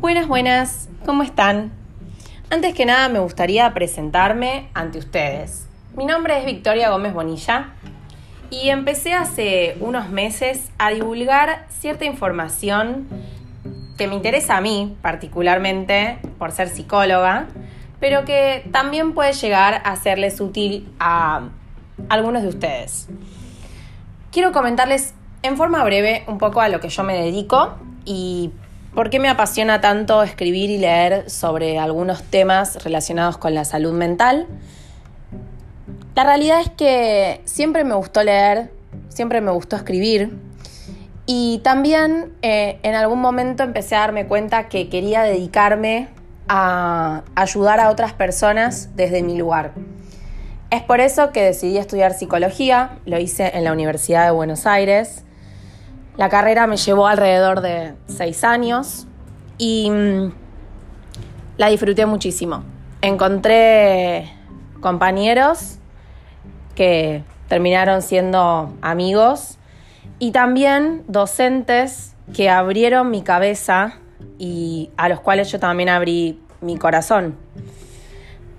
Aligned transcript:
Buenas, 0.00 0.28
buenas, 0.28 0.88
¿cómo 1.04 1.22
están? 1.22 1.72
Antes 2.48 2.74
que 2.74 2.86
nada 2.86 3.10
me 3.10 3.18
gustaría 3.18 3.70
presentarme 3.74 4.70
ante 4.72 4.98
ustedes. 4.98 5.68
Mi 5.94 6.06
nombre 6.06 6.38
es 6.38 6.46
Victoria 6.46 6.88
Gómez 6.88 7.12
Bonilla 7.12 7.74
y 8.48 8.70
empecé 8.70 9.12
hace 9.12 9.76
unos 9.80 10.08
meses 10.08 10.70
a 10.78 10.90
divulgar 10.90 11.66
cierta 11.68 12.06
información 12.06 13.08
que 13.98 14.08
me 14.08 14.14
interesa 14.14 14.56
a 14.56 14.62
mí 14.62 14.96
particularmente 15.02 16.18
por 16.38 16.50
ser 16.52 16.70
psicóloga, 16.70 17.48
pero 18.00 18.24
que 18.24 18.66
también 18.72 19.12
puede 19.12 19.34
llegar 19.34 19.82
a 19.84 19.96
serles 19.96 20.40
útil 20.40 20.90
a 20.98 21.42
algunos 22.08 22.40
de 22.40 22.48
ustedes. 22.48 23.06
Quiero 24.32 24.52
comentarles 24.52 25.12
en 25.42 25.58
forma 25.58 25.84
breve 25.84 26.24
un 26.26 26.38
poco 26.38 26.62
a 26.62 26.70
lo 26.70 26.80
que 26.80 26.88
yo 26.88 27.04
me 27.04 27.22
dedico 27.22 27.74
y 28.06 28.50
por 28.94 29.10
qué 29.10 29.18
me 29.18 29.28
apasiona 29.28 29.80
tanto 29.80 30.22
escribir 30.22 30.70
y 30.70 30.78
leer 30.78 31.30
sobre 31.30 31.78
algunos 31.78 32.22
temas 32.22 32.82
relacionados 32.82 33.38
con 33.38 33.54
la 33.54 33.64
salud 33.64 33.92
mental. 33.92 34.46
La 36.14 36.24
realidad 36.24 36.60
es 36.60 36.70
que 36.70 37.40
siempre 37.44 37.84
me 37.84 37.94
gustó 37.94 38.22
leer, 38.22 38.70
siempre 39.08 39.40
me 39.40 39.52
gustó 39.52 39.76
escribir 39.76 40.36
y 41.24 41.60
también 41.62 42.32
eh, 42.42 42.78
en 42.82 42.94
algún 42.94 43.20
momento 43.20 43.62
empecé 43.62 43.94
a 43.94 44.00
darme 44.00 44.26
cuenta 44.26 44.68
que 44.68 44.88
quería 44.88 45.22
dedicarme 45.22 46.08
a 46.48 47.22
ayudar 47.36 47.78
a 47.78 47.90
otras 47.90 48.12
personas 48.12 48.90
desde 48.96 49.22
mi 49.22 49.38
lugar. 49.38 49.72
Es 50.70 50.82
por 50.82 51.00
eso 51.00 51.30
que 51.30 51.42
decidí 51.42 51.78
estudiar 51.78 52.14
psicología, 52.14 52.98
lo 53.06 53.18
hice 53.18 53.52
en 53.54 53.64
la 53.64 53.72
Universidad 53.72 54.24
de 54.24 54.32
Buenos 54.32 54.66
Aires. 54.66 55.24
La 56.20 56.28
carrera 56.28 56.66
me 56.66 56.76
llevó 56.76 57.06
alrededor 57.06 57.62
de 57.62 57.94
seis 58.06 58.44
años 58.44 59.06
y 59.56 59.90
mm, 59.90 60.32
la 61.56 61.68
disfruté 61.68 62.04
muchísimo. 62.04 62.62
Encontré 63.00 64.30
compañeros 64.82 65.78
que 66.74 67.24
terminaron 67.48 68.02
siendo 68.02 68.70
amigos 68.82 69.56
y 70.18 70.32
también 70.32 71.04
docentes 71.08 72.14
que 72.34 72.50
abrieron 72.50 73.10
mi 73.10 73.22
cabeza 73.22 73.94
y 74.38 74.90
a 74.98 75.08
los 75.08 75.20
cuales 75.20 75.50
yo 75.50 75.58
también 75.58 75.88
abrí 75.88 76.38
mi 76.60 76.76
corazón. 76.76 77.34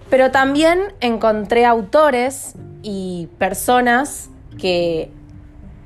Pero 0.09 0.31
también 0.31 0.80
encontré 1.00 1.68
autores 1.68 2.56
y 2.81 3.30
personas 3.38 4.31
que 4.58 5.12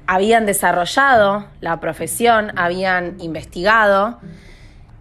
habían 0.08 0.46
desarrollado 0.46 1.46
la 1.62 1.80
profesión, 1.80 2.52
habían 2.58 3.20
investigado. 3.20 4.20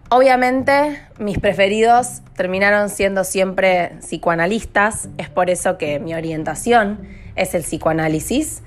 Obviamente 0.09 1.01
mis 1.19 1.39
preferidos 1.39 2.21
terminaron 2.35 2.89
siendo 2.89 3.23
siempre 3.23 3.97
psicoanalistas, 3.99 5.09
es 5.17 5.29
por 5.29 5.49
eso 5.49 5.77
que 5.77 5.99
mi 5.99 6.13
orientación 6.13 7.07
es 7.35 7.53
el 7.55 7.63
psicoanálisis, 7.63 8.61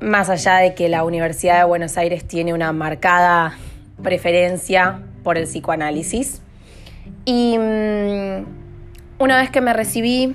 más 0.00 0.28
allá 0.28 0.56
de 0.56 0.74
que 0.74 0.88
la 0.88 1.04
Universidad 1.04 1.58
de 1.58 1.64
Buenos 1.64 1.96
Aires 1.96 2.26
tiene 2.26 2.52
una 2.52 2.72
marcada 2.72 3.56
preferencia 4.02 5.00
por 5.22 5.38
el 5.38 5.44
psicoanálisis. 5.44 6.42
Y 7.24 7.56
mm, 7.58 8.44
una 9.18 9.38
vez 9.38 9.50
que 9.50 9.60
me 9.60 9.72
recibí, 9.72 10.34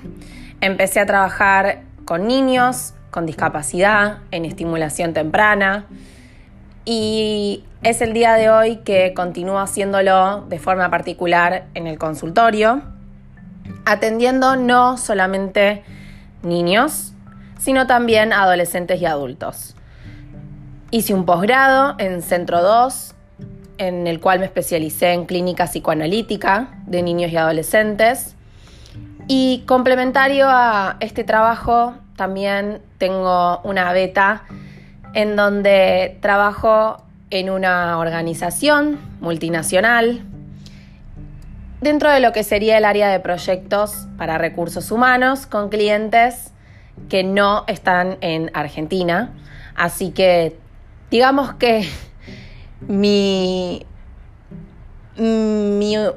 empecé 0.60 1.00
a 1.00 1.06
trabajar 1.06 1.82
con 2.04 2.26
niños 2.26 2.94
con 3.10 3.26
discapacidad 3.26 4.18
en 4.30 4.44
estimulación 4.44 5.12
temprana 5.12 5.86
y 6.84 7.64
es 7.82 8.00
el 8.00 8.12
día 8.12 8.34
de 8.34 8.50
hoy 8.50 8.76
que 8.78 9.12
continúo 9.14 9.58
haciéndolo 9.58 10.46
de 10.48 10.58
forma 10.58 10.90
particular 10.90 11.66
en 11.74 11.86
el 11.86 11.98
consultorio, 11.98 12.82
atendiendo 13.84 14.56
no 14.56 14.96
solamente 14.96 15.84
niños, 16.42 17.12
sino 17.58 17.86
también 17.86 18.32
adolescentes 18.32 19.00
y 19.02 19.06
adultos. 19.06 19.76
Hice 20.90 21.12
un 21.12 21.26
posgrado 21.26 21.94
en 21.98 22.22
Centro 22.22 22.62
2, 22.62 23.14
en 23.76 24.06
el 24.06 24.20
cual 24.20 24.38
me 24.38 24.46
especialicé 24.46 25.12
en 25.12 25.26
clínica 25.26 25.66
psicoanalítica 25.66 26.70
de 26.86 27.02
niños 27.02 27.30
y 27.30 27.36
adolescentes 27.36 28.34
y 29.28 29.64
complementario 29.66 30.46
a 30.48 30.96
este 31.00 31.22
trabajo, 31.22 31.94
también 32.18 32.82
tengo 32.98 33.60
una 33.62 33.92
beta 33.92 34.42
en 35.14 35.36
donde 35.36 36.18
trabajo 36.20 37.02
en 37.30 37.48
una 37.48 37.96
organización 37.98 38.98
multinacional 39.20 40.22
dentro 41.80 42.10
de 42.10 42.18
lo 42.18 42.32
que 42.32 42.42
sería 42.42 42.76
el 42.76 42.84
área 42.84 43.08
de 43.08 43.20
proyectos 43.20 44.08
para 44.16 44.36
recursos 44.36 44.90
humanos 44.90 45.46
con 45.46 45.68
clientes 45.68 46.52
que 47.08 47.22
no 47.22 47.62
están 47.68 48.18
en 48.20 48.50
Argentina. 48.52 49.30
Así 49.76 50.10
que 50.10 50.58
digamos 51.12 51.54
que 51.54 51.88
mi, 52.80 53.86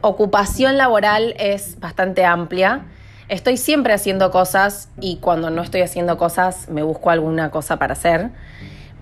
ocupación 0.02 0.78
laboral 0.78 1.36
es 1.38 1.80
bastante 1.80 2.26
amplia 2.26 2.86
Estoy 3.32 3.56
siempre 3.56 3.94
haciendo 3.94 4.30
cosas 4.30 4.90
y 5.00 5.16
cuando 5.16 5.50
no 5.50 5.62
estoy 5.62 5.84
haciendo 5.84 6.18
cosas 6.18 6.68
me 6.68 6.84
busco 6.84 7.12
alguna 7.12 7.50
cosa 7.50 7.80
para 7.80 7.94
hacer. 7.94 8.30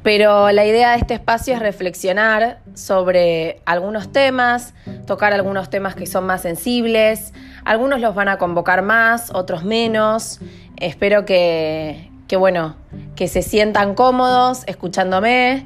Pero 0.03 0.51
la 0.51 0.67
idea 0.67 0.91
de 0.91 0.97
este 0.97 1.15
espacio 1.15 1.55
es 1.55 1.59
reflexionar 1.59 2.59
sobre 2.75 3.59
algunos 3.65 4.11
temas, 4.11 4.75
tocar 5.07 5.33
algunos 5.33 5.71
temas 5.71 5.95
que 5.95 6.05
son 6.05 6.27
más 6.27 6.43
sensibles. 6.43 7.33
Algunos 7.65 8.01
los 8.01 8.13
van 8.13 8.27
a 8.27 8.37
convocar 8.37 8.83
más, 8.83 9.31
otros 9.33 9.63
menos. 9.63 10.39
Espero 10.77 11.25
que, 11.25 12.11
que 12.27 12.35
bueno, 12.35 12.75
que 13.15 13.27
se 13.27 13.41
sientan 13.41 13.95
cómodos 13.95 14.61
escuchándome 14.67 15.65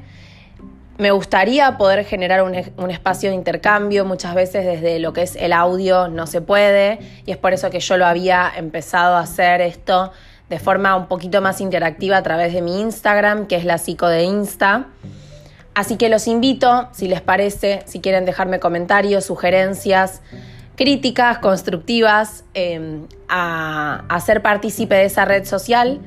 me 0.96 1.10
gustaría 1.10 1.76
poder 1.76 2.04
generar 2.04 2.42
un, 2.42 2.90
espacio 2.90 3.30
de 3.30 3.34
intercambio, 3.34 4.04
muchas 4.04 4.34
veces 4.34 4.64
desde 4.64 4.98
lo 5.00 5.12
que 5.12 5.22
es 5.22 5.34
el 5.36 5.52
audio 5.52 6.08
no 6.08 6.26
se 6.26 6.40
puede 6.40 6.98
y 7.26 7.32
es 7.32 7.36
por 7.36 7.52
eso 7.52 7.70
que 7.70 7.80
yo 7.80 7.96
lo 7.96 8.06
había 8.06 8.52
empezado 8.56 9.16
a 9.16 9.20
hacer 9.20 9.60
esto 9.60 10.12
de 10.48 10.58
forma 10.58 10.94
un 10.94 11.06
poquito 11.06 11.40
más 11.40 11.60
interactiva 11.60 12.18
a 12.18 12.22
través 12.22 12.52
de 12.52 12.62
mi 12.62 12.80
Instagram, 12.80 13.46
que 13.46 13.56
es 13.56 13.64
la 13.64 13.78
psico 13.78 14.06
de 14.06 14.22
Insta. 14.22 14.86
Así 15.74 15.96
que 15.96 16.08
los 16.08 16.28
invito, 16.28 16.88
si 16.92 17.08
les 17.08 17.20
parece, 17.20 17.82
si 17.86 18.00
quieren 18.00 18.24
dejarme 18.24 18.60
comentarios, 18.60 19.24
sugerencias, 19.24 20.22
críticas 20.76 21.38
constructivas, 21.38 22.44
eh, 22.54 23.00
a, 23.28 24.04
a 24.08 24.20
ser 24.20 24.42
partícipe 24.42 24.94
de 24.94 25.06
esa 25.06 25.24
red 25.24 25.44
social 25.44 26.00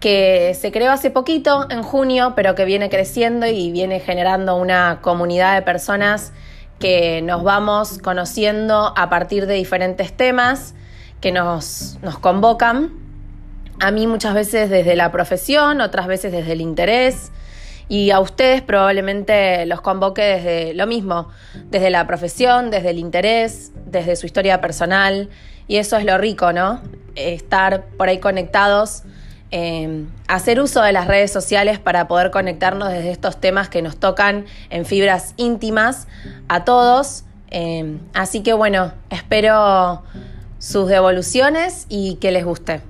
que 0.00 0.56
se 0.58 0.72
creó 0.72 0.90
hace 0.90 1.10
poquito, 1.10 1.66
en 1.70 1.82
junio, 1.82 2.32
pero 2.34 2.54
que 2.54 2.64
viene 2.64 2.88
creciendo 2.88 3.46
y 3.46 3.70
viene 3.70 4.00
generando 4.00 4.56
una 4.56 5.00
comunidad 5.02 5.54
de 5.54 5.62
personas 5.62 6.32
que 6.78 7.20
nos 7.20 7.44
vamos 7.44 7.98
conociendo 7.98 8.94
a 8.96 9.10
partir 9.10 9.46
de 9.46 9.54
diferentes 9.54 10.14
temas 10.14 10.74
que 11.20 11.30
nos, 11.30 11.98
nos 12.00 12.18
convocan. 12.18 12.92
A 13.78 13.90
mí 13.90 14.06
muchas 14.06 14.32
veces 14.32 14.70
desde 14.70 14.96
la 14.96 15.12
profesión, 15.12 15.82
otras 15.82 16.06
veces 16.06 16.32
desde 16.32 16.52
el 16.52 16.62
interés. 16.62 17.30
Y 17.88 18.12
a 18.12 18.20
ustedes 18.20 18.62
probablemente 18.62 19.66
los 19.66 19.82
convoque 19.82 20.22
desde 20.22 20.74
lo 20.74 20.86
mismo, 20.86 21.28
desde 21.66 21.90
la 21.90 22.06
profesión, 22.06 22.70
desde 22.70 22.90
el 22.90 22.98
interés, 22.98 23.72
desde 23.84 24.16
su 24.16 24.26
historia 24.26 24.60
personal. 24.62 25.28
Y 25.66 25.76
eso 25.76 25.96
es 25.96 26.04
lo 26.04 26.16
rico, 26.16 26.52
¿no? 26.52 26.80
Estar 27.16 27.84
por 27.98 28.08
ahí 28.08 28.18
conectados 28.18 29.02
Em, 29.52 30.08
hacer 30.28 30.60
uso 30.60 30.80
de 30.80 30.92
las 30.92 31.08
redes 31.08 31.32
sociales 31.32 31.80
para 31.80 32.06
poder 32.06 32.30
conectarnos 32.30 32.88
desde 32.88 33.10
estos 33.10 33.40
temas 33.40 33.68
que 33.68 33.82
nos 33.82 33.96
tocan 33.96 34.46
en 34.70 34.84
fibras 34.84 35.34
íntimas 35.36 36.06
a 36.48 36.64
todos. 36.64 37.24
Em, 37.50 37.98
así 38.14 38.42
que 38.42 38.52
bueno, 38.52 38.92
espero 39.10 40.02
sus 40.60 40.88
devoluciones 40.88 41.86
y 41.88 42.14
que 42.16 42.30
les 42.30 42.44
guste. 42.44 42.80